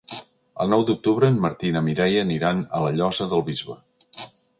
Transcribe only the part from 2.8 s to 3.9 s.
la Llosa del Bisbe.